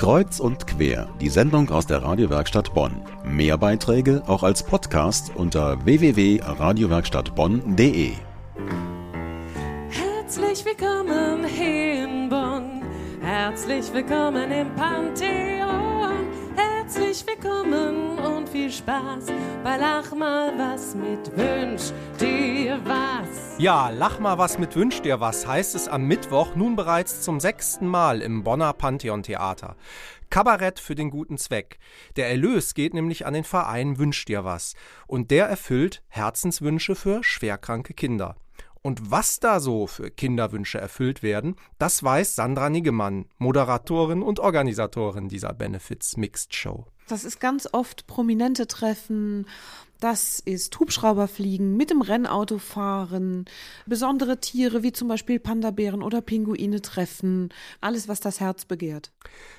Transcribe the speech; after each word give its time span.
Kreuz 0.00 0.40
und 0.40 0.66
quer, 0.66 1.06
die 1.20 1.28
Sendung 1.28 1.68
aus 1.68 1.86
der 1.86 2.02
Radiowerkstatt 2.02 2.72
Bonn. 2.72 3.02
Mehr 3.22 3.58
Beiträge 3.58 4.22
auch 4.26 4.42
als 4.42 4.62
Podcast 4.62 5.30
unter 5.34 5.84
www.radiowerkstattbonn.de. 5.84 8.12
Herzlich 9.90 10.64
willkommen 10.64 11.44
hier 11.44 12.04
in 12.04 12.30
Bonn. 12.30 12.80
Herzlich 13.20 13.92
willkommen 13.92 14.50
im 14.50 14.74
Pantheon. 14.74 15.59
Spaß 18.70 19.26
bei 19.64 19.76
Lach 19.76 20.14
mal 20.14 20.52
was 20.56 20.94
mit 20.94 21.36
Wünsch 21.36 21.92
dir 22.20 22.80
was. 22.84 23.58
Ja, 23.58 23.90
lach 23.90 24.20
mal 24.20 24.38
was 24.38 24.58
mit 24.58 24.76
Wünsch 24.76 25.02
dir 25.02 25.20
was 25.20 25.46
heißt 25.46 25.74
es 25.74 25.88
am 25.88 26.06
Mittwoch 26.06 26.54
nun 26.54 26.76
bereits 26.76 27.22
zum 27.22 27.40
sechsten 27.40 27.86
Mal 27.86 28.22
im 28.22 28.44
Bonner 28.44 28.72
Pantheon 28.72 29.22
Theater. 29.22 29.76
Kabarett 30.30 30.78
für 30.78 30.94
den 30.94 31.10
guten 31.10 31.38
Zweck. 31.38 31.78
Der 32.16 32.30
Erlös 32.30 32.74
geht 32.74 32.94
nämlich 32.94 33.26
an 33.26 33.34
den 33.34 33.44
Verein 33.44 33.98
Wünsch 33.98 34.24
dir 34.24 34.44
was 34.44 34.74
und 35.08 35.30
der 35.30 35.46
erfüllt 35.46 36.02
Herzenswünsche 36.08 36.94
für 36.94 37.24
schwerkranke 37.24 37.94
Kinder. 37.94 38.36
Und 38.82 39.10
was 39.10 39.40
da 39.40 39.60
so 39.60 39.86
für 39.86 40.10
Kinderwünsche 40.10 40.80
erfüllt 40.80 41.22
werden, 41.22 41.56
das 41.78 42.02
weiß 42.02 42.36
Sandra 42.36 42.70
Niggemann, 42.70 43.26
Moderatorin 43.38 44.22
und 44.22 44.40
Organisatorin 44.40 45.28
dieser 45.28 45.52
Benefits 45.52 46.16
Mixed 46.16 46.54
Show. 46.54 46.86
Das 47.10 47.24
ist 47.24 47.40
ganz 47.40 47.68
oft 47.72 48.06
prominente 48.06 48.68
Treffen. 48.68 49.46
Das 49.98 50.38
ist 50.38 50.78
Hubschrauberfliegen, 50.78 51.76
mit 51.76 51.90
dem 51.90 52.02
Rennauto 52.02 52.58
fahren, 52.58 53.46
besondere 53.84 54.38
Tiere 54.38 54.84
wie 54.84 54.92
zum 54.92 55.08
Beispiel 55.08 55.40
Pandabären 55.40 56.04
oder 56.04 56.22
Pinguine 56.22 56.80
treffen. 56.80 57.48
Alles, 57.80 58.06
was 58.06 58.20
das 58.20 58.38
Herz 58.38 58.64
begehrt. 58.64 59.10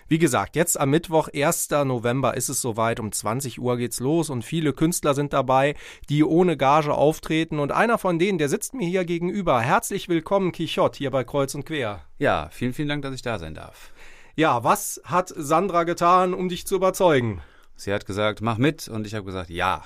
Wie 0.07 0.17
gesagt, 0.17 0.55
jetzt 0.55 0.79
am 0.79 0.91
Mittwoch, 0.91 1.27
1. 1.27 1.69
November, 1.83 2.37
ist 2.37 2.47
es 2.47 2.61
soweit. 2.61 3.01
Um 3.01 3.11
20 3.11 3.59
Uhr 3.59 3.75
geht's 3.75 3.99
los 3.99 4.30
und 4.30 4.43
viele 4.43 4.71
Künstler 4.71 5.13
sind 5.13 5.33
dabei, 5.33 5.75
die 6.09 6.23
ohne 6.23 6.55
Gage 6.55 6.93
auftreten. 6.93 7.59
Und 7.59 7.73
einer 7.73 7.97
von 7.97 8.17
denen, 8.17 8.38
der 8.38 8.47
sitzt 8.47 8.73
mir 8.73 8.88
hier 8.88 9.03
gegenüber. 9.03 9.59
Herzlich 9.59 10.08
willkommen, 10.08 10.53
Quichotte, 10.53 10.99
hier 10.99 11.11
bei 11.11 11.25
Kreuz 11.25 11.53
und 11.53 11.65
Quer. 11.65 12.05
Ja, 12.17 12.47
vielen, 12.49 12.73
vielen 12.73 12.88
Dank, 12.88 13.03
dass 13.03 13.13
ich 13.13 13.21
da 13.21 13.38
sein 13.38 13.55
darf. 13.55 13.91
Ja, 14.35 14.63
was 14.63 15.01
hat 15.03 15.33
Sandra 15.35 15.83
getan, 15.83 16.33
um 16.33 16.47
dich 16.47 16.65
zu 16.65 16.75
überzeugen? 16.75 17.41
Sie 17.75 17.91
hat 17.91 18.05
gesagt, 18.05 18.41
mach 18.41 18.57
mit 18.57 18.87
und 18.87 19.07
ich 19.07 19.15
habe 19.15 19.25
gesagt, 19.25 19.49
ja. 19.49 19.83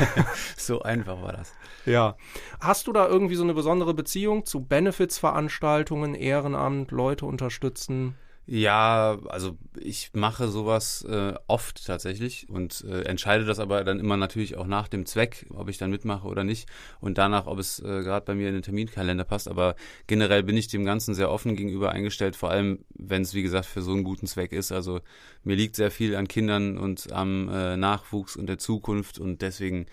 so 0.56 0.82
einfach 0.82 1.22
war 1.22 1.32
das. 1.32 1.52
Ja. 1.86 2.16
Hast 2.60 2.86
du 2.86 2.92
da 2.92 3.08
irgendwie 3.08 3.34
so 3.34 3.42
eine 3.42 3.54
besondere 3.54 3.94
Beziehung 3.94 4.44
zu 4.44 4.60
Benefits-Veranstaltungen, 4.60 6.14
Ehrenamt, 6.14 6.90
Leute 6.90 7.26
unterstützen? 7.26 8.14
Ja, 8.52 9.16
also 9.28 9.56
ich 9.78 10.10
mache 10.12 10.48
sowas 10.48 11.04
äh, 11.04 11.34
oft 11.46 11.86
tatsächlich 11.86 12.48
und 12.48 12.82
äh, 12.82 13.02
entscheide 13.02 13.44
das 13.44 13.60
aber 13.60 13.84
dann 13.84 14.00
immer 14.00 14.16
natürlich 14.16 14.56
auch 14.56 14.66
nach 14.66 14.88
dem 14.88 15.06
Zweck, 15.06 15.46
ob 15.54 15.68
ich 15.68 15.78
dann 15.78 15.90
mitmache 15.90 16.26
oder 16.26 16.42
nicht 16.42 16.68
und 17.00 17.16
danach, 17.16 17.46
ob 17.46 17.60
es 17.60 17.78
äh, 17.78 18.02
gerade 18.02 18.26
bei 18.26 18.34
mir 18.34 18.48
in 18.48 18.54
den 18.54 18.62
Terminkalender 18.64 19.22
passt. 19.22 19.46
Aber 19.46 19.76
generell 20.08 20.42
bin 20.42 20.56
ich 20.56 20.66
dem 20.66 20.84
Ganzen 20.84 21.14
sehr 21.14 21.30
offen 21.30 21.54
gegenüber 21.54 21.92
eingestellt, 21.92 22.34
vor 22.34 22.50
allem 22.50 22.80
wenn 22.96 23.22
es 23.22 23.34
wie 23.34 23.42
gesagt 23.42 23.66
für 23.66 23.82
so 23.82 23.92
einen 23.92 24.02
guten 24.02 24.26
Zweck 24.26 24.50
ist. 24.50 24.72
Also 24.72 25.00
mir 25.44 25.54
liegt 25.54 25.76
sehr 25.76 25.92
viel 25.92 26.16
an 26.16 26.26
Kindern 26.26 26.76
und 26.76 27.12
am 27.12 27.48
äh, 27.50 27.76
Nachwuchs 27.76 28.34
und 28.34 28.48
der 28.48 28.58
Zukunft 28.58 29.20
und 29.20 29.42
deswegen 29.42 29.86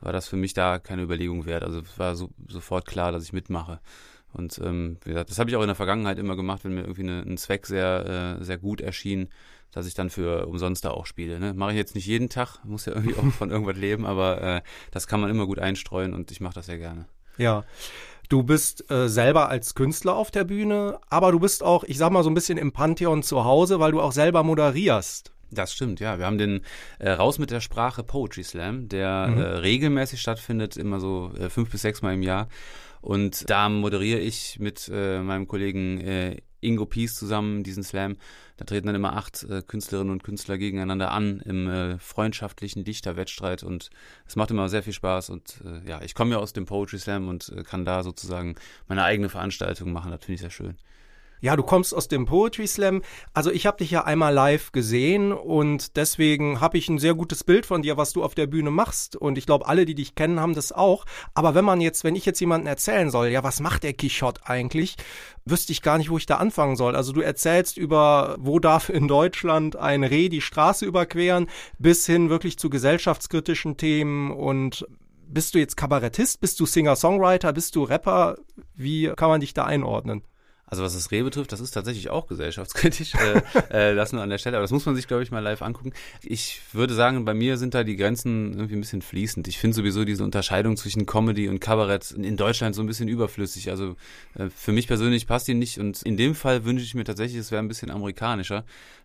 war 0.00 0.12
das 0.12 0.28
für 0.28 0.36
mich 0.36 0.54
da 0.54 0.78
keine 0.78 1.02
Überlegung 1.02 1.46
wert. 1.46 1.64
Also 1.64 1.80
es 1.80 1.98
war 1.98 2.14
so, 2.14 2.30
sofort 2.46 2.86
klar, 2.86 3.10
dass 3.10 3.24
ich 3.24 3.32
mitmache. 3.32 3.80
Und 4.34 4.60
ähm, 4.62 4.98
wie 5.04 5.10
gesagt, 5.10 5.30
das 5.30 5.38
habe 5.38 5.48
ich 5.48 5.56
auch 5.56 5.62
in 5.62 5.68
der 5.68 5.76
Vergangenheit 5.76 6.18
immer 6.18 6.36
gemacht, 6.36 6.64
wenn 6.64 6.74
mir 6.74 6.82
irgendwie 6.82 7.02
eine, 7.02 7.22
ein 7.22 7.38
Zweck 7.38 7.66
sehr, 7.66 8.38
äh, 8.40 8.44
sehr 8.44 8.58
gut 8.58 8.80
erschien, 8.80 9.28
dass 9.70 9.86
ich 9.86 9.94
dann 9.94 10.10
für 10.10 10.46
umsonst 10.46 10.84
da 10.84 10.90
auch 10.90 11.06
spiele. 11.06 11.38
Ne? 11.38 11.54
Mache 11.54 11.70
ich 11.70 11.76
jetzt 11.76 11.94
nicht 11.94 12.06
jeden 12.06 12.28
Tag, 12.28 12.58
muss 12.64 12.86
ja 12.86 12.94
irgendwie 12.94 13.16
auch 13.16 13.32
von 13.32 13.50
irgendwas 13.50 13.76
leben, 13.76 14.06
aber 14.06 14.42
äh, 14.42 14.62
das 14.90 15.06
kann 15.06 15.20
man 15.20 15.30
immer 15.30 15.46
gut 15.46 15.58
einstreuen 15.58 16.14
und 16.14 16.30
ich 16.30 16.40
mache 16.40 16.54
das 16.54 16.66
sehr 16.66 16.78
gerne. 16.78 17.06
Ja. 17.38 17.64
Du 18.28 18.42
bist 18.42 18.90
äh, 18.90 19.08
selber 19.08 19.50
als 19.50 19.74
Künstler 19.74 20.14
auf 20.14 20.30
der 20.30 20.44
Bühne, 20.44 20.98
aber 21.10 21.30
du 21.30 21.38
bist 21.38 21.62
auch, 21.62 21.84
ich 21.84 21.98
sag 21.98 22.10
mal, 22.10 22.24
so 22.24 22.30
ein 22.30 22.34
bisschen 22.34 22.56
im 22.56 22.72
Pantheon 22.72 23.22
zu 23.22 23.44
Hause, 23.44 23.80
weil 23.80 23.92
du 23.92 24.00
auch 24.00 24.12
selber 24.12 24.42
moderierst. 24.42 25.33
Das 25.50 25.72
stimmt, 25.72 26.00
ja. 26.00 26.18
Wir 26.18 26.26
haben 26.26 26.38
den 26.38 26.60
äh, 26.98 27.10
Raus 27.10 27.38
mit 27.38 27.50
der 27.50 27.60
Sprache 27.60 28.02
Poetry 28.02 28.42
Slam, 28.44 28.88
der 28.88 29.28
Mhm. 29.28 29.38
äh, 29.38 29.42
regelmäßig 29.44 30.20
stattfindet, 30.20 30.76
immer 30.76 31.00
so 31.00 31.32
äh, 31.38 31.48
fünf 31.50 31.70
bis 31.70 31.82
sechs 31.82 32.02
Mal 32.02 32.14
im 32.14 32.22
Jahr. 32.22 32.48
Und 33.00 33.48
da 33.50 33.68
moderiere 33.68 34.18
ich 34.20 34.58
mit 34.58 34.90
äh, 34.92 35.20
meinem 35.20 35.46
Kollegen 35.46 36.00
äh, 36.00 36.38
Ingo 36.60 36.86
Pies 36.86 37.14
zusammen 37.14 37.62
diesen 37.62 37.82
Slam. 37.82 38.16
Da 38.56 38.64
treten 38.64 38.86
dann 38.86 38.96
immer 38.96 39.14
acht 39.16 39.42
äh, 39.44 39.60
Künstlerinnen 39.60 40.10
und 40.10 40.24
Künstler 40.24 40.56
gegeneinander 40.56 41.10
an 41.10 41.40
im 41.40 41.98
freundschaftlichen 41.98 42.84
Dichterwettstreit 42.84 43.62
und 43.62 43.90
es 44.26 44.36
macht 44.36 44.50
immer 44.50 44.68
sehr 44.70 44.82
viel 44.82 44.94
Spaß 44.94 45.28
und 45.30 45.62
ja, 45.86 46.00
ich 46.00 46.14
komme 46.14 46.30
ja 46.32 46.38
aus 46.38 46.54
dem 46.54 46.64
Poetry 46.64 46.98
Slam 46.98 47.28
und 47.28 47.52
kann 47.66 47.84
da 47.84 48.02
sozusagen 48.02 48.54
meine 48.88 49.02
eigene 49.04 49.28
Veranstaltung 49.28 49.92
machen. 49.92 50.10
Das 50.10 50.20
finde 50.24 50.34
ich 50.36 50.40
sehr 50.40 50.50
schön. 50.50 50.76
Ja, 51.44 51.56
du 51.56 51.62
kommst 51.62 51.94
aus 51.94 52.08
dem 52.08 52.24
Poetry 52.24 52.66
Slam. 52.66 53.02
Also 53.34 53.50
ich 53.50 53.66
habe 53.66 53.76
dich 53.76 53.90
ja 53.90 54.04
einmal 54.04 54.32
live 54.32 54.72
gesehen 54.72 55.30
und 55.30 55.94
deswegen 55.98 56.62
habe 56.62 56.78
ich 56.78 56.88
ein 56.88 56.98
sehr 56.98 57.14
gutes 57.14 57.44
Bild 57.44 57.66
von 57.66 57.82
dir, 57.82 57.98
was 57.98 58.14
du 58.14 58.24
auf 58.24 58.34
der 58.34 58.46
Bühne 58.46 58.70
machst. 58.70 59.14
Und 59.14 59.36
ich 59.36 59.44
glaube, 59.44 59.66
alle, 59.66 59.84
die 59.84 59.94
dich 59.94 60.14
kennen, 60.14 60.40
haben 60.40 60.54
das 60.54 60.72
auch. 60.72 61.04
Aber 61.34 61.54
wenn 61.54 61.66
man 61.66 61.82
jetzt, 61.82 62.02
wenn 62.02 62.16
ich 62.16 62.24
jetzt 62.24 62.40
jemanden 62.40 62.66
erzählen 62.66 63.10
soll, 63.10 63.28
ja, 63.28 63.44
was 63.44 63.60
macht 63.60 63.82
der 63.82 63.92
Quichotte 63.92 64.40
eigentlich, 64.46 64.96
wüsste 65.44 65.72
ich 65.72 65.82
gar 65.82 65.98
nicht, 65.98 66.08
wo 66.08 66.16
ich 66.16 66.24
da 66.24 66.36
anfangen 66.36 66.76
soll. 66.76 66.96
Also 66.96 67.12
du 67.12 67.20
erzählst 67.20 67.76
über, 67.76 68.36
wo 68.38 68.58
darf 68.58 68.88
in 68.88 69.06
Deutschland 69.06 69.76
ein 69.76 70.02
Reh 70.02 70.30
die 70.30 70.40
Straße 70.40 70.86
überqueren, 70.86 71.48
bis 71.78 72.06
hin 72.06 72.30
wirklich 72.30 72.58
zu 72.58 72.70
gesellschaftskritischen 72.70 73.76
Themen 73.76 74.30
und 74.30 74.86
bist 75.28 75.54
du 75.54 75.58
jetzt 75.58 75.76
Kabarettist? 75.76 76.40
Bist 76.40 76.58
du 76.58 76.64
Singer-Songwriter? 76.64 77.52
Bist 77.52 77.76
du 77.76 77.82
Rapper? 77.82 78.36
Wie 78.74 79.12
kann 79.14 79.28
man 79.28 79.42
dich 79.42 79.52
da 79.52 79.64
einordnen? 79.64 80.22
Also 80.66 80.82
was 80.82 80.94
das 80.94 81.10
Reh 81.10 81.22
betrifft, 81.22 81.52
das 81.52 81.60
ist 81.60 81.72
tatsächlich 81.72 82.08
auch 82.10 82.26
gesellschaftskritisch. 82.26 83.14
äh, 83.14 83.42
äh, 83.90 83.94
das 83.94 84.12
nur 84.12 84.22
an 84.22 84.30
der 84.30 84.38
Stelle, 84.38 84.56
aber 84.56 84.62
das 84.64 84.70
muss 84.70 84.86
man 84.86 84.96
sich, 84.96 85.06
glaube 85.06 85.22
ich, 85.22 85.30
mal 85.30 85.40
live 85.40 85.62
angucken. 85.62 85.92
Ich 86.22 86.60
würde 86.72 86.94
sagen, 86.94 87.24
bei 87.24 87.34
mir 87.34 87.58
sind 87.58 87.74
da 87.74 87.84
die 87.84 87.96
Grenzen 87.96 88.54
irgendwie 88.54 88.74
ein 88.74 88.80
bisschen 88.80 89.02
fließend. 89.02 89.46
Ich 89.46 89.58
finde 89.58 89.76
sowieso 89.76 90.04
diese 90.04 90.24
Unterscheidung 90.24 90.76
zwischen 90.76 91.04
Comedy 91.04 91.48
und 91.48 91.60
Kabarett 91.60 92.12
in 92.12 92.36
Deutschland 92.36 92.74
so 92.74 92.82
ein 92.82 92.86
bisschen 92.86 93.08
überflüssig. 93.08 93.70
Also 93.70 93.96
äh, 94.34 94.48
für 94.48 94.72
mich 94.72 94.86
persönlich 94.86 95.26
passt 95.26 95.48
die 95.48 95.54
nicht 95.54 95.78
und 95.78 96.02
in 96.02 96.16
dem 96.16 96.34
Fall 96.34 96.64
wünsche 96.64 96.84
ich 96.84 96.94
mir 96.94 97.04
tatsächlich, 97.04 97.38
es 97.38 97.50
wäre 97.50 97.62
ein 97.62 97.68
bisschen 97.68 97.90
amerikanischer. 97.90 98.64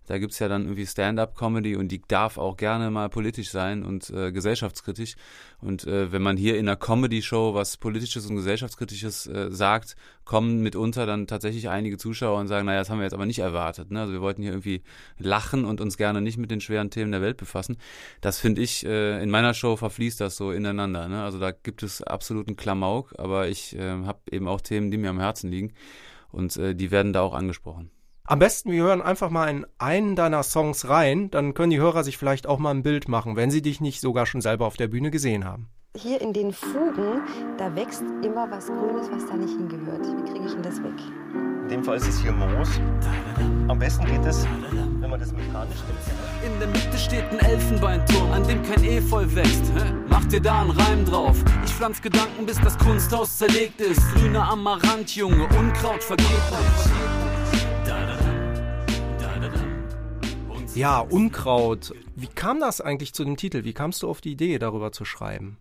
Da 0.09 0.17
gibt's 0.17 0.39
ja 0.39 0.47
dann 0.47 0.63
irgendwie 0.63 0.87
Stand-up-Comedy 0.87 1.75
und 1.75 1.89
die 1.89 2.01
darf 2.07 2.39
auch 2.39 2.57
gerne 2.57 2.89
mal 2.89 3.09
politisch 3.09 3.51
sein 3.51 3.83
und 3.83 4.09
äh, 4.09 4.31
gesellschaftskritisch. 4.31 5.15
Und 5.61 5.85
äh, 5.85 6.11
wenn 6.11 6.23
man 6.23 6.35
hier 6.35 6.57
in 6.57 6.67
einer 6.67 6.77
Comedy-Show 6.77 7.53
was 7.53 7.77
Politisches 7.77 8.25
und 8.25 8.35
Gesellschaftskritisches 8.37 9.27
äh, 9.27 9.51
sagt, 9.51 9.95
kommen 10.25 10.61
mitunter 10.61 11.05
dann 11.05 11.27
tatsächlich 11.27 11.48
einige 11.69 11.97
Zuschauer 11.97 12.39
und 12.39 12.47
sagen, 12.47 12.65
naja, 12.65 12.79
das 12.79 12.89
haben 12.89 12.99
wir 12.99 13.03
jetzt 13.03 13.13
aber 13.13 13.25
nicht 13.25 13.39
erwartet. 13.39 13.91
Ne? 13.91 14.01
Also 14.01 14.13
wir 14.13 14.21
wollten 14.21 14.41
hier 14.41 14.51
irgendwie 14.51 14.83
lachen 15.17 15.65
und 15.65 15.81
uns 15.81 15.97
gerne 15.97 16.21
nicht 16.21 16.37
mit 16.37 16.51
den 16.51 16.61
schweren 16.61 16.89
Themen 16.89 17.11
der 17.11 17.21
Welt 17.21 17.37
befassen. 17.37 17.77
Das 18.21 18.39
finde 18.39 18.61
ich, 18.61 18.85
äh, 18.85 19.21
in 19.21 19.29
meiner 19.29 19.53
Show 19.53 19.75
verfließt 19.75 20.21
das 20.21 20.37
so 20.37 20.51
ineinander. 20.51 21.07
Ne? 21.07 21.23
Also 21.23 21.39
da 21.39 21.51
gibt 21.51 21.83
es 21.83 22.01
absoluten 22.01 22.55
Klamauk, 22.55 23.13
aber 23.17 23.47
ich 23.47 23.75
äh, 23.75 24.03
habe 24.05 24.19
eben 24.31 24.47
auch 24.47 24.61
Themen, 24.61 24.91
die 24.91 24.97
mir 24.97 25.09
am 25.09 25.19
Herzen 25.19 25.49
liegen 25.49 25.73
und 26.31 26.55
äh, 26.57 26.75
die 26.75 26.91
werden 26.91 27.13
da 27.13 27.21
auch 27.21 27.33
angesprochen. 27.33 27.91
Am 28.23 28.37
besten, 28.37 28.71
wir 28.71 28.83
hören 28.83 29.01
einfach 29.01 29.31
mal 29.31 29.49
in 29.49 29.65
einen 29.79 30.15
deiner 30.15 30.43
Songs 30.43 30.87
rein, 30.87 31.31
dann 31.31 31.55
können 31.55 31.71
die 31.71 31.79
Hörer 31.79 32.03
sich 32.03 32.17
vielleicht 32.19 32.45
auch 32.45 32.59
mal 32.59 32.69
ein 32.69 32.83
Bild 32.83 33.07
machen, 33.07 33.35
wenn 33.35 33.49
sie 33.49 33.63
dich 33.63 33.81
nicht 33.81 34.01
sogar 34.01 34.27
schon 34.27 34.41
selber 34.41 34.67
auf 34.67 34.77
der 34.77 34.87
Bühne 34.87 35.09
gesehen 35.09 35.45
haben. 35.45 35.69
Hier 36.01 36.21
in 36.21 36.31
den 36.31 36.53
Fugen, 36.53 37.23
da 37.57 37.75
wächst 37.75 38.03
immer 38.23 38.49
was 38.49 38.67
Grünes, 38.67 39.11
was 39.11 39.25
da 39.27 39.33
nicht 39.35 39.49
hingehört. 39.49 39.99
Wie 39.99 40.31
kriege 40.31 40.45
ich 40.45 40.53
denn 40.53 40.63
das 40.63 40.81
weg? 40.81 40.93
In 41.63 41.67
dem 41.67 41.83
Fall 41.83 41.97
ist 41.97 42.07
es 42.07 42.21
hier 42.21 42.31
Moos. 42.31 42.69
Am 43.67 43.77
besten 43.77 44.05
geht 44.05 44.25
es, 44.25 44.47
wenn 44.71 45.09
man 45.09 45.19
das 45.19 45.33
mechanisch 45.33 45.79
nimmt. 45.87 46.53
In 46.53 46.57
der 46.57 46.69
Mitte 46.69 46.97
steht 46.97 47.25
ein 47.31 47.39
Elfenbeinturm, 47.39 48.31
an 48.31 48.47
dem 48.47 48.63
kein 48.63 48.81
Efeu 48.85 49.25
wächst. 49.35 49.73
Mach 50.07 50.23
dir 50.25 50.39
da 50.39 50.61
einen 50.61 50.71
Reim 50.71 51.03
drauf. 51.03 51.43
Ich 51.65 51.73
pflanz 51.73 52.01
Gedanken, 52.01 52.45
bis 52.45 52.61
das 52.61 52.77
Kunsthaus 52.77 53.37
zerlegt 53.37 53.81
ist. 53.81 54.01
Grüner 54.13 54.49
Amaranth, 54.49 55.17
Junge, 55.17 55.49
Unkraut 55.59 56.01
vergeht 56.01 56.29
nicht. 56.29 56.91
Ja, 60.75 61.01
Unkraut. 61.01 61.93
Wie 62.15 62.27
kam 62.27 62.61
das 62.61 62.79
eigentlich 62.79 63.13
zu 63.13 63.25
dem 63.25 63.35
Titel? 63.35 63.65
Wie 63.65 63.73
kamst 63.73 64.01
du 64.01 64.09
auf 64.09 64.21
die 64.21 64.31
Idee, 64.31 64.59
darüber 64.59 64.93
zu 64.93 65.03
schreiben? 65.03 65.57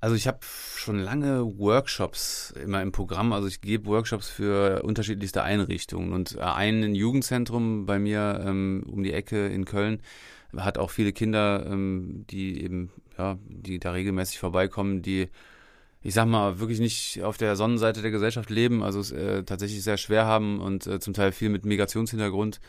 Also 0.00 0.16
ich 0.16 0.26
habe 0.26 0.38
schon 0.76 0.98
lange 0.98 1.58
Workshops 1.58 2.54
immer 2.62 2.80
im 2.80 2.90
Programm. 2.90 3.32
Also 3.32 3.48
ich 3.48 3.60
gebe 3.60 3.86
Workshops 3.86 4.28
für 4.28 4.82
unterschiedlichste 4.82 5.42
Einrichtungen. 5.42 6.12
Und 6.12 6.38
ein 6.38 6.94
Jugendzentrum 6.94 7.84
bei 7.84 7.98
mir 7.98 8.42
ähm, 8.44 8.84
um 8.90 9.02
die 9.02 9.12
Ecke 9.12 9.48
in 9.48 9.66
Köln 9.66 10.00
hat 10.56 10.78
auch 10.78 10.90
viele 10.90 11.12
Kinder, 11.12 11.66
ähm, 11.66 12.24
die 12.30 12.62
eben, 12.64 12.90
ja, 13.18 13.38
die 13.46 13.78
da 13.78 13.92
regelmäßig 13.92 14.38
vorbeikommen, 14.38 15.02
die 15.02 15.28
ich 16.02 16.14
sag 16.14 16.26
mal, 16.26 16.60
wirklich 16.60 16.80
nicht 16.80 17.22
auf 17.22 17.36
der 17.36 17.56
Sonnenseite 17.56 18.00
der 18.00 18.10
Gesellschaft 18.10 18.48
leben, 18.48 18.82
also 18.82 19.00
es 19.00 19.12
äh, 19.12 19.44
tatsächlich 19.44 19.82
sehr 19.82 19.98
schwer 19.98 20.24
haben 20.24 20.60
und 20.60 20.86
äh, 20.86 20.98
zum 20.98 21.12
Teil 21.12 21.30
viel 21.32 21.50
mit 21.50 21.66
Migrationshintergrund. 21.66 22.60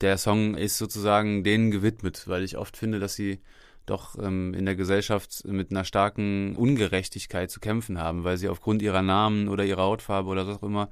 Der 0.00 0.16
Song 0.16 0.54
ist 0.54 0.78
sozusagen 0.78 1.44
denen 1.44 1.70
gewidmet, 1.70 2.26
weil 2.26 2.42
ich 2.42 2.56
oft 2.56 2.78
finde, 2.78 2.98
dass 2.98 3.14
sie 3.14 3.40
doch 3.90 4.16
ähm, 4.18 4.54
in 4.54 4.64
der 4.64 4.76
Gesellschaft 4.76 5.44
mit 5.46 5.70
einer 5.70 5.84
starken 5.84 6.56
Ungerechtigkeit 6.56 7.50
zu 7.50 7.60
kämpfen 7.60 7.98
haben, 7.98 8.24
weil 8.24 8.36
sie 8.36 8.48
aufgrund 8.48 8.82
ihrer 8.82 9.02
Namen 9.02 9.48
oder 9.48 9.64
ihrer 9.64 9.82
Hautfarbe 9.82 10.28
oder 10.28 10.46
was 10.46 10.56
auch 10.56 10.62
immer 10.62 10.88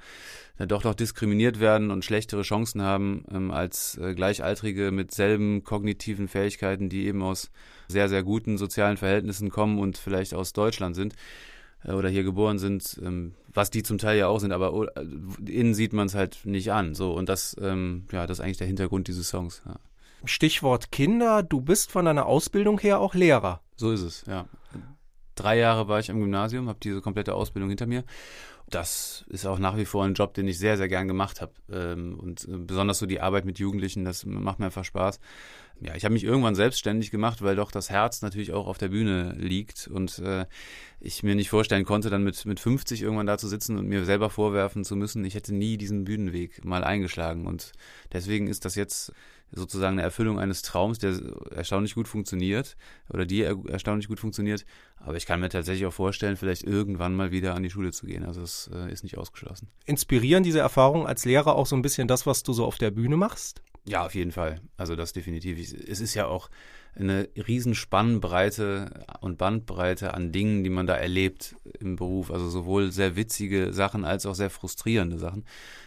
ja, 0.58 0.66
doch 0.66 0.84
noch 0.84 0.94
diskriminiert 0.94 1.60
werden 1.60 1.90
und 1.90 2.04
schlechtere 2.04 2.42
Chancen 2.42 2.82
haben 2.82 3.24
ähm, 3.32 3.50
als 3.50 3.96
äh, 3.98 4.14
Gleichaltrige 4.14 4.90
mit 4.90 5.12
selben 5.12 5.64
kognitiven 5.64 6.28
Fähigkeiten, 6.28 6.88
die 6.88 7.06
eben 7.06 7.22
aus 7.22 7.50
sehr, 7.86 8.08
sehr 8.08 8.22
guten 8.22 8.58
sozialen 8.58 8.96
Verhältnissen 8.96 9.50
kommen 9.50 9.78
und 9.78 9.96
vielleicht 9.96 10.34
aus 10.34 10.52
Deutschland 10.52 10.96
sind 10.96 11.14
äh, 11.84 11.92
oder 11.92 12.08
hier 12.08 12.24
geboren 12.24 12.58
sind, 12.58 13.00
ähm, 13.04 13.34
was 13.52 13.70
die 13.70 13.82
zum 13.82 13.98
Teil 13.98 14.18
ja 14.18 14.28
auch 14.28 14.40
sind, 14.40 14.52
aber 14.52 14.88
äh, 14.96 15.00
innen 15.50 15.74
sieht 15.74 15.92
man 15.92 16.06
es 16.06 16.14
halt 16.14 16.44
nicht 16.44 16.72
an. 16.72 16.94
So, 16.94 17.12
und 17.12 17.28
das, 17.28 17.56
ähm, 17.60 18.04
ja, 18.12 18.26
das 18.26 18.38
ist 18.38 18.44
eigentlich 18.44 18.58
der 18.58 18.66
Hintergrund 18.66 19.08
dieses 19.08 19.28
Songs. 19.28 19.62
Ja. 19.64 19.76
Stichwort 20.24 20.90
Kinder, 20.90 21.42
du 21.42 21.60
bist 21.60 21.90
von 21.90 22.04
deiner 22.04 22.26
Ausbildung 22.26 22.78
her 22.78 23.00
auch 23.00 23.14
Lehrer. 23.14 23.60
So 23.76 23.92
ist 23.92 24.02
es, 24.02 24.24
ja. 24.26 24.46
Drei 25.34 25.56
Jahre 25.58 25.86
war 25.86 26.00
ich 26.00 26.10
am 26.10 26.18
Gymnasium, 26.18 26.68
habe 26.68 26.80
diese 26.82 27.00
komplette 27.00 27.34
Ausbildung 27.34 27.68
hinter 27.68 27.86
mir. 27.86 28.02
Das 28.70 29.24
ist 29.28 29.46
auch 29.46 29.58
nach 29.58 29.76
wie 29.76 29.86
vor 29.86 30.04
ein 30.04 30.14
Job, 30.14 30.34
den 30.34 30.46
ich 30.46 30.58
sehr, 30.58 30.76
sehr 30.76 30.88
gern 30.88 31.08
gemacht 31.08 31.40
habe. 31.40 31.52
Ähm, 31.72 32.18
und 32.20 32.44
äh, 32.44 32.56
besonders 32.56 32.98
so 32.98 33.06
die 33.06 33.20
Arbeit 33.20 33.44
mit 33.44 33.58
Jugendlichen, 33.58 34.04
das 34.04 34.26
macht 34.26 34.58
mir 34.58 34.66
einfach 34.66 34.84
Spaß. 34.84 35.20
Ja, 35.80 35.94
ich 35.94 36.04
habe 36.04 36.12
mich 36.12 36.24
irgendwann 36.24 36.56
selbstständig 36.56 37.10
gemacht, 37.10 37.40
weil 37.40 37.54
doch 37.54 37.70
das 37.70 37.88
Herz 37.88 38.20
natürlich 38.20 38.52
auch 38.52 38.66
auf 38.66 38.78
der 38.78 38.88
Bühne 38.88 39.34
liegt 39.38 39.86
und 39.86 40.18
äh, 40.18 40.44
ich 41.00 41.22
mir 41.22 41.36
nicht 41.36 41.50
vorstellen 41.50 41.84
konnte, 41.84 42.10
dann 42.10 42.24
mit, 42.24 42.44
mit 42.46 42.58
50 42.58 43.00
irgendwann 43.00 43.26
da 43.26 43.38
zu 43.38 43.46
sitzen 43.46 43.78
und 43.78 43.86
mir 43.86 44.04
selber 44.04 44.28
vorwerfen 44.28 44.84
zu 44.84 44.96
müssen, 44.96 45.24
ich 45.24 45.34
hätte 45.34 45.54
nie 45.54 45.76
diesen 45.76 46.04
Bühnenweg 46.04 46.64
mal 46.64 46.82
eingeschlagen. 46.82 47.46
Und 47.46 47.72
deswegen 48.12 48.48
ist 48.48 48.64
das 48.64 48.74
jetzt 48.74 49.12
sozusagen 49.52 49.94
eine 49.94 50.02
Erfüllung 50.02 50.38
eines 50.38 50.62
Traums, 50.62 50.98
der 50.98 51.18
erstaunlich 51.50 51.94
gut 51.94 52.08
funktioniert 52.08 52.76
oder 53.08 53.24
die 53.24 53.42
er 53.42 53.56
erstaunlich 53.68 54.08
gut 54.08 54.20
funktioniert. 54.20 54.66
Aber 54.96 55.16
ich 55.16 55.26
kann 55.26 55.40
mir 55.40 55.48
tatsächlich 55.48 55.86
auch 55.86 55.92
vorstellen, 55.92 56.36
vielleicht 56.36 56.64
irgendwann 56.64 57.14
mal 57.14 57.30
wieder 57.30 57.54
an 57.54 57.62
die 57.62 57.70
Schule 57.70 57.92
zu 57.92 58.06
gehen. 58.06 58.24
Also 58.24 58.42
es 58.66 58.70
äh, 58.74 58.92
ist 58.92 59.02
nicht 59.02 59.18
ausgeschlossen. 59.18 59.68
Inspirieren 59.84 60.42
diese 60.42 60.58
Erfahrungen 60.58 61.06
als 61.06 61.24
Lehrer 61.24 61.54
auch 61.54 61.66
so 61.66 61.76
ein 61.76 61.82
bisschen 61.82 62.08
das, 62.08 62.26
was 62.26 62.42
du 62.42 62.52
so 62.52 62.64
auf 62.64 62.78
der 62.78 62.90
Bühne 62.90 63.16
machst? 63.16 63.62
Ja, 63.84 64.04
auf 64.04 64.14
jeden 64.14 64.32
Fall. 64.32 64.60
Also 64.76 64.96
das 64.96 65.12
definitiv. 65.12 65.58
Es 65.58 66.00
ist 66.00 66.14
ja 66.14 66.26
auch 66.26 66.50
eine 66.94 67.28
riesen 67.36 67.74
Spannbreite 67.74 69.04
und 69.20 69.38
Bandbreite 69.38 70.14
an 70.14 70.32
Dingen, 70.32 70.64
die 70.64 70.70
man 70.70 70.86
da 70.86 70.94
erlebt 70.94 71.54
im 71.80 71.96
Beruf. 71.96 72.30
Also 72.30 72.50
sowohl 72.50 72.92
sehr 72.92 73.16
witzige 73.16 73.72
Sachen 73.72 74.04
als 74.04 74.26
auch 74.26 74.34
sehr 74.34 74.50
frustrierende 74.50 75.18
Sachen 75.18 75.44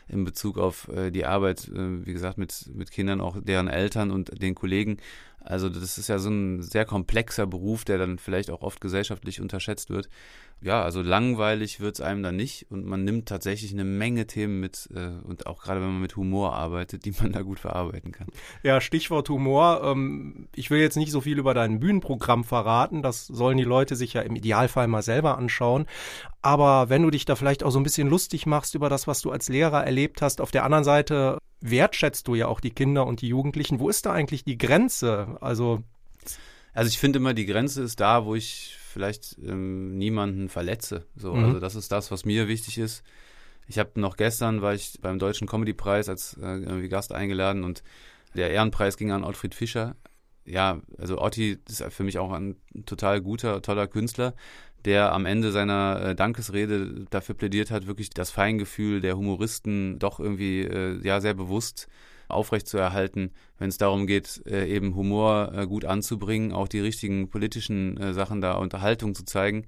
in 0.08 0.24
Bezug 0.24 0.58
auf 0.58 0.88
äh, 0.90 1.12
die 1.12 1.26
Arbeit, 1.26 1.68
äh, 1.68 2.06
wie 2.06 2.14
gesagt, 2.14 2.38
mit, 2.38 2.70
mit 2.74 2.92
Kindern, 2.92 3.22
auch 3.22 3.38
deren 3.40 3.68
Eltern 3.68 4.12
und 4.12 4.42
den 4.42 4.56
Kollegen. 4.56 4.98
Also 5.44 5.70
das 5.70 5.98
ist 5.98 6.08
ja 6.08 6.20
so 6.20 6.30
ein 6.30 6.62
sehr 6.62 6.86
komplexer 6.86 7.48
Beruf, 7.48 7.84
der 7.84 7.98
dann 7.98 8.20
vielleicht 8.20 8.52
auch 8.52 8.62
oft 8.62 8.80
gesellschaftlich 8.80 9.42
unterschätzt 9.42 9.90
wird. 9.90 10.08
Ja, 10.64 10.84
also 10.84 11.02
langweilig 11.02 11.80
wird 11.80 11.96
es 11.96 12.02
einem 12.02 12.22
dann 12.22 12.36
nicht 12.36 12.68
und 12.70 12.86
man 12.86 13.04
nimmt 13.04 13.28
tatsächlich 13.28 13.74
eine 13.74 13.84
Menge 13.84 14.28
Themen 14.28 14.60
mit 14.60 14.88
äh, 14.94 15.10
und 15.28 15.48
auch 15.48 15.64
gerade 15.64 15.82
wenn 15.82 15.94
man 15.94 16.02
mit 16.02 16.16
Humor 16.16 16.54
arbeitet, 16.54 17.06
die 17.06 17.14
man 17.20 17.32
da 17.32 17.42
gut 17.42 17.58
verarbeiten 17.58 18.12
kann. 18.12 18.28
Ja, 18.62 18.80
Stichwort 18.80 19.28
Humor. 19.30 19.82
Ähm, 19.84 20.48
ich 20.56 20.70
will 20.70 20.80
jetzt 20.80 20.98
nicht 20.98 21.12
so 21.12 21.22
viel 21.22 21.40
über 21.40 21.56
dein 21.56 21.80
Bühnenprogramm 21.80 22.44
verraten, 22.44 23.02
das 23.02 23.26
sollen 23.26 23.58
die 23.58 23.64
Leute 23.64 23.96
sich 23.96 24.14
ja 24.14 24.22
im 24.22 24.36
Idealfall 24.36 24.88
mal 24.88 25.02
selber 25.02 25.40
anschauen. 25.40 25.88
Aber 26.44 26.90
wenn 26.90 27.02
du 27.02 27.10
dich 27.10 27.26
da 27.26 27.36
vielleicht 27.36 27.64
auch 27.64 27.72
so 27.72 27.80
ein 27.80 27.84
bisschen 27.84 28.08
lustig 28.08 28.46
machst 28.46 28.76
über 28.76 28.90
das, 28.90 29.08
was 29.08 29.22
du 29.22 29.32
als 29.32 29.50
Lehrer 29.50 29.84
erlebt 29.84 30.22
hast, 30.22 30.42
auf 30.42 30.52
der 30.52 30.64
anderen 30.64 30.84
Seite 30.84 31.40
wertschätzt 31.62 32.28
du 32.28 32.36
ja 32.36 32.48
auch 32.48 32.60
die 32.60 32.72
Kinder 32.72 33.06
und 33.08 33.22
die 33.22 33.28
Jugendlichen. 33.28 33.80
Wo 33.80 33.90
ist 33.90 34.06
da 34.06 34.14
eigentlich 34.14 34.44
die 34.44 34.58
Grenze? 34.58 35.38
Also 35.42 35.84
also 36.74 36.88
ich 36.88 37.00
finde 37.00 37.20
immer, 37.20 37.34
die 37.34 37.46
Grenze 37.46 37.82
ist 37.82 38.00
da, 38.00 38.26
wo 38.26 38.36
ich 38.36 38.78
vielleicht 38.80 39.38
ähm, 39.46 39.98
niemanden 39.98 40.50
verletze. 40.50 41.06
So, 41.16 41.34
mhm. 41.34 41.46
also 41.46 41.60
das 41.60 41.76
ist 41.76 41.92
das, 41.92 42.12
was 42.12 42.26
mir 42.26 42.48
wichtig 42.48 42.78
ist. 42.78 43.04
Ich 43.68 43.78
habe 43.78 44.00
noch 44.00 44.18
gestern 44.18 44.62
war 44.62 44.74
ich 44.74 45.00
beim 45.02 45.20
Deutschen 45.20 45.48
Comedy 45.48 45.74
Preis 45.74 46.10
als 46.10 46.38
äh, 46.42 46.88
Gast 46.88 47.14
eingeladen 47.14 47.64
und 47.64 47.84
der 48.36 48.52
Ehrenpreis 48.52 48.98
ging 48.98 49.12
an 49.12 49.24
Ottfried 49.24 49.56
Fischer. 49.56 49.96
Ja, 50.46 50.82
also 50.98 51.22
Otti 51.22 51.60
ist 51.70 51.84
für 51.90 52.04
mich 52.04 52.18
auch 52.18 52.32
ein 52.32 52.56
total 52.86 53.22
guter, 53.22 53.62
toller 53.62 53.88
Künstler, 53.88 54.34
der 54.86 55.14
am 55.14 55.26
Ende 55.26 55.52
seiner 55.52 56.02
äh, 56.02 56.16
Dankesrede 56.16 57.06
dafür 57.10 57.36
plädiert 57.36 57.72
hat, 57.72 57.88
wirklich 57.88 58.10
das 58.10 58.32
Feingefühl 58.32 59.02
der 59.02 59.18
Humoristen 59.18 60.00
doch 60.00 60.20
irgendwie 60.20 60.62
äh, 60.62 61.00
ja 61.04 61.22
sehr 61.22 61.34
bewusst 61.34 61.88
aufrechtzuerhalten, 62.28 63.32
wenn 63.58 63.70
es 63.70 63.78
darum 63.78 64.08
geht, 64.08 64.42
äh, 64.46 64.68
eben 64.68 64.96
Humor 64.96 65.52
äh, 65.54 65.68
gut 65.68 65.86
anzubringen, 65.86 66.52
auch 66.52 66.68
die 66.68 66.80
richtigen 66.80 67.30
politischen 67.30 67.98
äh, 67.98 68.14
Sachen 68.14 68.42
da 68.42 68.54
Unterhaltung 68.54 69.14
zu 69.14 69.26
zeigen, 69.26 69.66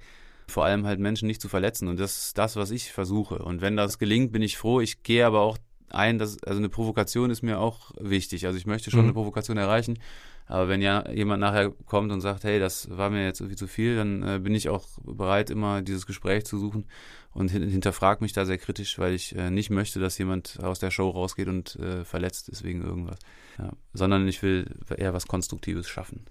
vor 0.47 0.65
allem 0.65 0.85
halt 0.85 0.99
Menschen 0.99 1.27
nicht 1.27 1.41
zu 1.41 1.49
verletzen. 1.49 1.87
Und 1.87 1.99
das 1.99 2.25
ist 2.25 2.37
das, 2.37 2.55
was 2.55 2.71
ich 2.71 2.91
versuche. 2.91 3.39
Und 3.39 3.61
wenn 3.61 3.75
das 3.77 3.99
gelingt, 3.99 4.31
bin 4.31 4.41
ich 4.41 4.57
froh. 4.57 4.81
Ich 4.81 5.03
gehe 5.03 5.25
aber 5.25 5.41
auch 5.41 5.57
ein, 5.93 6.17
dass, 6.17 6.41
also 6.43 6.59
eine 6.59 6.69
Provokation 6.69 7.29
ist 7.29 7.41
mir 7.41 7.59
auch 7.59 7.91
wichtig. 7.99 8.45
Also 8.45 8.57
ich 8.57 8.65
möchte 8.65 8.91
schon 8.91 9.01
mhm. 9.01 9.07
eine 9.07 9.13
Provokation 9.13 9.57
erreichen. 9.57 9.99
Aber 10.45 10.67
wenn 10.67 10.81
ja 10.81 11.09
jemand 11.09 11.39
nachher 11.39 11.71
kommt 11.85 12.11
und 12.11 12.19
sagt, 12.19 12.43
hey, 12.43 12.59
das 12.59 12.89
war 12.89 13.09
mir 13.09 13.23
jetzt 13.23 13.39
irgendwie 13.39 13.55
zu 13.55 13.67
viel, 13.67 13.95
dann 13.95 14.23
äh, 14.23 14.39
bin 14.39 14.53
ich 14.53 14.67
auch 14.67 14.85
bereit, 15.01 15.49
immer 15.49 15.81
dieses 15.81 16.05
Gespräch 16.05 16.45
zu 16.45 16.57
suchen 16.57 16.85
und 17.33 17.49
hin 17.49 17.67
hinterfrag 17.67 18.21
mich 18.21 18.33
da 18.33 18.45
sehr 18.45 18.57
kritisch, 18.57 18.99
weil 18.99 19.13
ich 19.13 19.35
äh, 19.35 19.49
nicht 19.49 19.69
möchte, 19.69 19.99
dass 19.99 20.17
jemand 20.17 20.59
aus 20.61 20.79
der 20.79 20.91
Show 20.91 21.09
rausgeht 21.09 21.47
und 21.47 21.77
äh, 21.77 22.03
verletzt 22.03 22.49
ist 22.49 22.63
wegen 22.63 22.83
irgendwas. 22.83 23.19
Ja. 23.57 23.71
Sondern 23.93 24.27
ich 24.27 24.41
will 24.43 24.65
eher 24.97 25.13
was 25.13 25.27
Konstruktives 25.27 25.87
schaffen. 25.87 26.25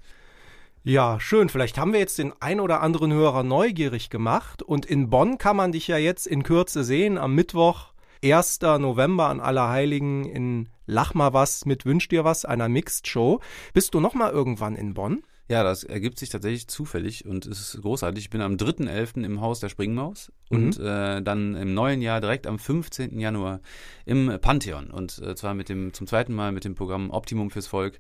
Ja, 0.85 1.21
schön. 1.21 1.49
Vielleicht 1.49 1.79
haben 1.79 1.93
wir 1.93 2.01
jetzt 2.01 2.19
den 2.19 2.33
ein 2.41 2.59
oder 2.59 2.81
anderen 2.81 3.13
Hörer 3.13 3.45
neugierig 3.45 4.11
gemacht. 4.11 4.63
Und 4.63 4.85
in 4.85 5.11
Bonn 5.11 5.39
kann 5.39 5.57
man 5.57 5.71
dich 5.71 5.87
ja 5.87 5.97
jetzt 5.97 6.27
in 6.27 6.43
Kürze 6.43 6.83
sehen, 6.83 7.19
am 7.19 7.37
Mittwoch, 7.37 7.92
1. 8.25 8.61
November 8.61 9.29
an 9.29 9.41
Allerheiligen 9.41 10.25
in 10.25 10.69
Lach 10.87 11.15
mal 11.15 11.33
was 11.33 11.65
mit 11.65 11.87
Wünsch 11.87 12.09
dir 12.09 12.25
was, 12.25 12.45
einer 12.45 12.69
Mixed 12.69 13.09
Show. 13.09 13.41
Bist 13.73 13.95
du 13.95 14.01
noch 14.01 14.15
mal 14.15 14.31
irgendwann 14.31 14.77
in 14.77 14.95
Bonn? 14.95 15.23
Ja, 15.49 15.63
das 15.65 15.85
ergibt 15.85 16.19
sich 16.19 16.29
tatsächlich 16.29 16.69
zufällig 16.69 17.27
und 17.27 17.47
es 17.47 17.61
ist 17.61 17.83
großartig. 17.83 18.25
Ich 18.25 18.31
bin 18.31 18.41
am 18.41 18.55
3.11. 18.55 19.25
im 19.25 19.41
Haus 19.41 19.61
der 19.61 19.69
Springmaus 19.69 20.33
mhm. 20.51 20.57
und 20.57 20.79
äh, 20.79 21.21
dann 21.21 21.57
im 21.57 21.75
neuen 21.75 22.01
Jahr 22.01 22.21
direkt 22.21 22.47
am 22.47 22.59
15. 22.59 23.19
Januar 23.19 23.61
im 24.07 24.39
Pantheon 24.41 24.91
und 24.91 25.19
äh, 25.19 25.35
zwar 25.35 25.55
mit 25.55 25.69
dem 25.69 25.93
zum 25.93 26.07
zweiten 26.07 26.33
Mal 26.33 26.53
mit 26.53 26.65
dem 26.65 26.75
Programm 26.75 27.11
Optimum 27.11 27.51
fürs 27.51 27.67
Volk 27.67 27.99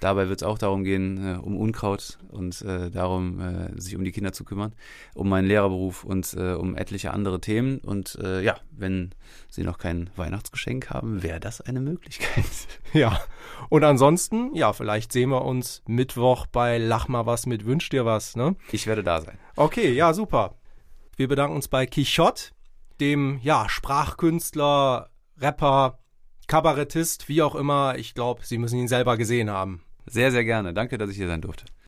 Dabei 0.00 0.28
wird 0.28 0.40
es 0.40 0.46
auch 0.46 0.58
darum 0.58 0.82
gehen, 0.82 1.36
äh, 1.36 1.38
um 1.38 1.56
Unkraut 1.56 2.18
und 2.30 2.62
äh, 2.62 2.90
darum, 2.90 3.40
äh, 3.40 3.80
sich 3.80 3.94
um 3.94 4.02
die 4.02 4.12
Kinder 4.12 4.32
zu 4.32 4.44
kümmern, 4.44 4.72
um 5.14 5.28
meinen 5.28 5.46
Lehrerberuf 5.46 6.04
und 6.04 6.34
äh, 6.34 6.54
um 6.54 6.74
etliche 6.74 7.12
andere 7.12 7.40
Themen. 7.40 7.78
Und 7.78 8.18
äh, 8.22 8.42
ja, 8.42 8.56
wenn 8.70 9.10
Sie 9.50 9.62
noch 9.62 9.78
kein 9.78 10.10
Weihnachtsgeschenk 10.16 10.90
haben, 10.90 11.22
wäre 11.22 11.38
das 11.38 11.60
eine 11.60 11.80
Möglichkeit. 11.80 12.44
Ja, 12.92 13.20
und 13.68 13.84
ansonsten, 13.84 14.52
ja, 14.56 14.72
vielleicht 14.72 15.12
sehen 15.12 15.30
wir 15.30 15.44
uns 15.44 15.82
Mittwoch 15.86 16.46
bei 16.46 16.76
Lach 16.76 17.06
mal 17.06 17.24
was 17.24 17.46
mit 17.46 17.64
Wünsch 17.64 17.88
dir 17.88 18.04
was, 18.04 18.34
ne? 18.34 18.56
Ich 18.72 18.88
werde 18.88 19.04
da 19.04 19.20
sein. 19.20 19.38
Okay, 19.54 19.92
ja, 19.92 20.12
super. 20.12 20.56
Wir 21.16 21.28
bedanken 21.28 21.54
uns 21.54 21.68
bei 21.68 21.86
Quichotte, 21.86 22.50
dem, 22.98 23.38
ja, 23.42 23.68
Sprachkünstler, 23.68 25.10
Rapper, 25.38 26.00
Kabarettist, 26.48 27.28
wie 27.28 27.42
auch 27.42 27.54
immer. 27.54 27.96
Ich 27.96 28.14
glaube, 28.14 28.44
Sie 28.44 28.58
müssen 28.58 28.80
ihn 28.80 28.88
selber 28.88 29.16
gesehen 29.16 29.50
haben. 29.50 29.84
Sehr, 30.10 30.32
sehr 30.32 30.44
gerne. 30.44 30.74
Danke, 30.74 30.98
dass 30.98 31.10
ich 31.10 31.16
hier 31.16 31.28
sein 31.28 31.40
durfte. 31.40 31.66